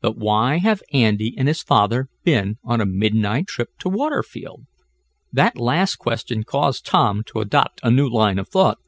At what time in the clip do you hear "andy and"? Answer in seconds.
0.92-1.46